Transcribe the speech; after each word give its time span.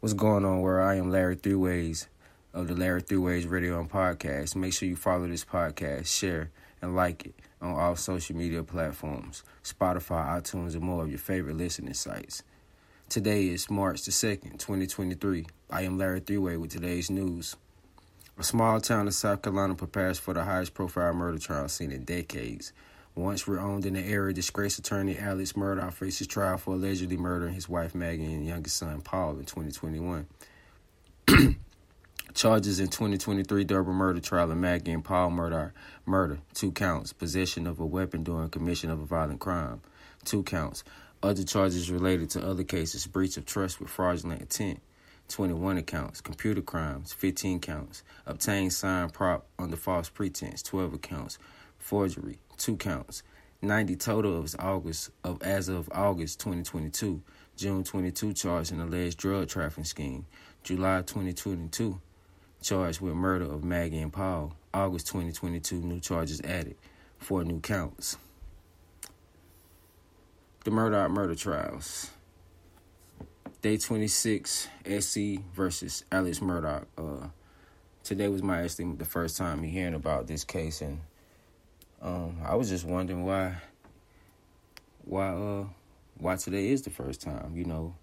What's 0.00 0.14
going 0.14 0.44
on? 0.44 0.60
Where 0.60 0.80
I 0.80 0.94
am 0.94 1.10
Larry 1.10 1.34
Three 1.34 1.56
Ways 1.56 2.06
of 2.54 2.68
the 2.68 2.74
Larry 2.76 3.00
Three 3.00 3.18
Ways 3.18 3.48
Radio 3.48 3.80
and 3.80 3.90
Podcast. 3.90 4.54
Make 4.54 4.72
sure 4.72 4.88
you 4.88 4.94
follow 4.94 5.26
this 5.26 5.44
podcast, 5.44 6.06
share, 6.06 6.52
and 6.80 6.94
like 6.94 7.26
it 7.26 7.34
on 7.60 7.74
all 7.74 7.96
social 7.96 8.36
media 8.36 8.62
platforms 8.62 9.42
Spotify, 9.64 10.40
iTunes, 10.40 10.74
and 10.74 10.82
more 10.82 11.02
of 11.02 11.08
your 11.08 11.18
favorite 11.18 11.56
listening 11.56 11.94
sites. 11.94 12.44
Today 13.08 13.48
is 13.48 13.68
March 13.68 14.04
the 14.04 14.12
2nd, 14.12 14.60
2023. 14.60 15.46
I 15.68 15.82
am 15.82 15.98
Larry 15.98 16.20
Three 16.20 16.38
Way 16.38 16.56
with 16.58 16.70
today's 16.70 17.10
news. 17.10 17.56
A 18.38 18.44
small 18.44 18.80
town 18.80 19.06
in 19.06 19.12
South 19.12 19.42
Carolina 19.42 19.74
prepares 19.74 20.20
for 20.20 20.32
the 20.32 20.44
highest 20.44 20.74
profile 20.74 21.12
murder 21.12 21.38
trial 21.38 21.68
seen 21.68 21.90
in 21.90 22.04
decades. 22.04 22.72
Once 23.14 23.44
reowned 23.44 23.84
in 23.84 23.94
the 23.94 24.04
area, 24.04 24.32
disgraced 24.32 24.78
attorney 24.78 25.18
Alex 25.18 25.54
Murdaugh 25.54 25.92
faces 25.92 26.26
trial 26.26 26.56
for 26.56 26.74
allegedly 26.74 27.16
murdering 27.16 27.54
his 27.54 27.68
wife 27.68 27.94
Maggie 27.94 28.32
and 28.32 28.46
youngest 28.46 28.76
son 28.76 29.00
Paul 29.00 29.38
in 29.38 29.44
2021. 29.44 30.26
Charges 32.34 32.78
in 32.78 32.88
2023 32.88 33.64
double 33.64 33.92
murder 33.92 34.20
trial 34.20 34.50
of 34.50 34.56
Maggie 34.56 34.92
and 34.92 35.04
Paul 35.04 35.30
Murdaugh 35.30 35.72
murder, 36.06 36.38
two 36.54 36.70
counts, 36.70 37.12
possession 37.12 37.66
of 37.66 37.80
a 37.80 37.86
weapon 37.86 38.22
during 38.22 38.50
commission 38.50 38.90
of 38.90 39.00
a 39.00 39.04
violent 39.04 39.40
crime, 39.40 39.80
two 40.24 40.42
counts. 40.42 40.84
Other 41.20 41.42
charges 41.42 41.90
related 41.90 42.30
to 42.30 42.46
other 42.46 42.62
cases, 42.62 43.08
breach 43.08 43.36
of 43.36 43.44
trust 43.44 43.80
with 43.80 43.90
fraudulent 43.90 44.40
intent, 44.40 44.80
21 45.28 45.78
accounts, 45.78 46.20
computer 46.20 46.62
crimes, 46.62 47.12
15 47.12 47.58
counts, 47.58 48.04
obtained 48.24 48.72
signed 48.72 49.12
prop 49.12 49.46
under 49.58 49.76
false 49.76 50.08
pretense, 50.08 50.62
12 50.62 50.94
accounts, 50.94 51.38
forgery, 51.76 52.38
two 52.58 52.76
counts. 52.76 53.22
90 53.60 53.96
total 53.96 54.38
of 54.38 54.54
August 54.58 55.10
of 55.24 55.42
as 55.42 55.68
of 55.68 55.88
August 55.92 56.38
2022. 56.40 57.22
June 57.56 57.82
22 57.82 58.32
charged 58.34 58.70
in 58.70 58.80
alleged 58.80 59.18
drug 59.18 59.48
trafficking 59.48 59.84
scheme. 59.84 60.26
July 60.62 61.02
2022 61.02 62.00
charged 62.62 63.00
with 63.00 63.14
murder 63.14 63.46
of 63.46 63.64
Maggie 63.64 63.98
and 63.98 64.12
Paul. 64.12 64.54
August 64.72 65.08
2022 65.08 65.76
new 65.76 65.98
charges 65.98 66.40
added. 66.42 66.76
Four 67.18 67.44
new 67.44 67.60
counts. 67.60 68.16
The 70.64 70.70
Murdaugh 70.70 71.10
murder 71.10 71.34
trials. 71.34 72.10
Day 73.60 73.76
26, 73.76 74.68
SC 75.00 75.18
versus 75.52 76.04
Alex 76.12 76.38
Murdaugh. 76.38 76.84
Uh, 76.96 77.28
today 78.04 78.28
was 78.28 78.42
my 78.42 78.62
actually 78.62 78.92
the 78.92 79.04
first 79.04 79.36
time 79.36 79.64
hearing 79.64 79.94
about 79.94 80.28
this 80.28 80.44
case 80.44 80.80
and 80.80 81.00
um, 82.00 82.38
I 82.44 82.54
was 82.54 82.68
just 82.68 82.84
wondering 82.84 83.24
why, 83.24 83.56
why, 85.04 85.28
uh, 85.28 85.64
why 86.18 86.36
today 86.36 86.68
is 86.68 86.82
the 86.82 86.90
first 86.90 87.20
time. 87.20 87.52
You 87.56 87.64
know, 87.64 87.94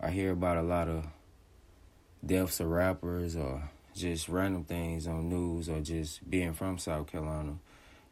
I 0.00 0.10
hear 0.10 0.32
about 0.32 0.56
a 0.56 0.62
lot 0.62 0.88
of 0.88 1.04
deaths 2.24 2.60
of 2.60 2.68
rappers 2.68 3.36
or 3.36 3.70
just 3.94 4.28
random 4.28 4.64
things 4.64 5.06
on 5.06 5.28
news 5.28 5.68
or 5.68 5.80
just 5.80 6.28
being 6.28 6.54
from 6.54 6.78
South 6.78 7.06
Carolina. 7.06 7.58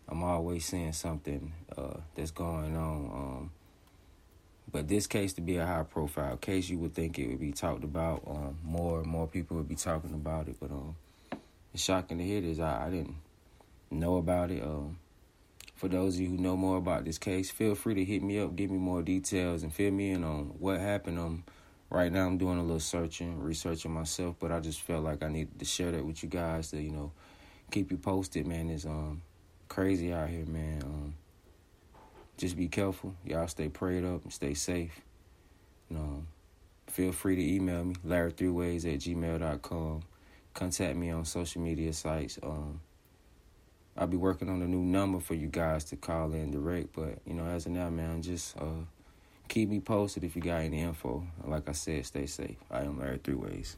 I'm 0.08 0.22
always 0.22 0.64
seeing 0.66 0.92
something 0.92 1.52
uh, 1.76 1.98
that's 2.14 2.32
going 2.32 2.76
on. 2.76 3.10
Um, 3.12 3.50
but 4.70 4.88
this 4.88 5.06
case 5.06 5.32
to 5.34 5.40
be 5.40 5.56
a 5.56 5.66
high 5.66 5.84
profile 5.84 6.36
case, 6.36 6.68
you 6.68 6.78
would 6.78 6.94
think 6.94 7.18
it 7.18 7.28
would 7.28 7.40
be 7.40 7.52
talked 7.52 7.84
about. 7.84 8.22
Um, 8.26 8.58
more 8.62 9.00
and 9.00 9.08
more 9.08 9.26
people 9.26 9.56
would 9.56 9.68
be 9.68 9.76
talking 9.76 10.12
about 10.12 10.48
it. 10.48 10.56
But 10.60 10.70
um, 10.70 10.96
it's 11.72 11.82
shocking 11.82 12.18
to 12.18 12.24
hear 12.24 12.40
this. 12.40 12.58
I, 12.58 12.86
I 12.86 12.90
didn't 12.90 13.16
know 13.91 14.16
about 14.16 14.50
it. 14.50 14.62
Um, 14.62 14.98
for 15.74 15.88
those 15.88 16.16
of 16.16 16.20
you 16.20 16.28
who 16.28 16.36
know 16.36 16.56
more 16.56 16.77
about 16.77 17.05
this 17.05 17.19
case, 17.19 17.50
feel 17.50 17.74
free 17.74 17.94
to 17.94 18.05
hit 18.05 18.22
me 18.22 18.38
up, 18.38 18.55
give 18.55 18.70
me 18.70 18.78
more 18.78 19.02
details, 19.02 19.62
and 19.62 19.72
fill 19.72 19.91
me 19.91 20.10
in 20.10 20.24
on 20.24 20.55
what 20.58 20.78
happened. 20.78 21.19
Um, 21.19 21.44
right 21.88 22.12
now 22.12 22.27
I'm 22.27 22.38
doing 22.38 22.58
a 22.58 22.62
little 22.62 22.80
searching, 22.80 23.41
researching 23.41 23.91
myself, 23.91 24.36
but 24.38 24.52
I 24.52 24.61
just 24.61 24.83
felt 24.83 25.05
like 25.05 25.22
I 25.22 25.28
needed 25.28 25.58
to 25.58 25.64
share 25.64 25.91
that 25.92 26.05
with 26.05 26.22
you 26.22 26.28
guys 26.28 26.70
to 26.70 26.80
you 26.80 26.91
know 26.91 27.12
keep 27.70 27.91
you 27.91 27.96
posted. 27.96 28.46
Man, 28.46 28.68
it's 28.70 28.84
um 28.84 29.22
crazy 29.68 30.12
out 30.12 30.28
here, 30.28 30.45
man. 30.45 30.83
Um, 30.84 31.14
just 32.36 32.57
be 32.57 32.68
careful. 32.68 33.14
Y'all 33.24 33.48
stay 33.48 33.68
prayed 33.68 34.05
up 34.05 34.22
and 34.24 34.33
stay 34.33 34.55
safe. 34.55 35.01
You 35.89 35.96
know, 35.96 36.24
feel 36.89 37.12
free 37.12 37.36
to 37.36 37.55
email 37.55 37.84
me, 37.84 37.95
Larry3ways 38.07 38.92
at 38.92 39.01
gmail.com. 39.01 40.02
Contact 40.55 40.96
me 40.96 41.11
on 41.11 41.24
social 41.24 41.62
media 41.62 41.92
sites. 41.92 42.39
Um, 42.42 42.80
I'll 43.96 44.06
be 44.06 44.17
working 44.17 44.48
on 44.48 44.62
a 44.62 44.67
new 44.67 44.83
number 44.83 45.20
for 45.20 45.34
you 45.34 45.48
guys 45.48 45.84
to 45.84 45.96
call 45.96 46.33
in 46.33 46.51
direct. 46.51 46.95
But 46.95 47.18
you 47.27 47.34
know, 47.34 47.45
as 47.46 47.67
of 47.67 47.73
now, 47.73 47.90
man, 47.90 48.23
just 48.23 48.56
uh, 48.56 48.84
keep 49.48 49.68
me 49.68 49.80
posted 49.80 50.24
if 50.24 50.36
you 50.36 50.42
got 50.42 50.62
any 50.62 50.80
info. 50.80 51.27
Like 51.45 51.68
I 51.68 51.73
said, 51.73 52.06
stay 52.06 52.27
safe. 52.27 52.56
I 52.70 52.80
am 52.83 52.98
Larry 52.98 53.20
Three 53.23 53.34
Ways. 53.34 53.77